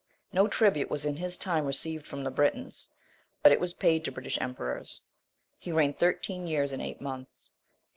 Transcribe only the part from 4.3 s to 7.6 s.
emperors. He reigned thirteen years and eight months.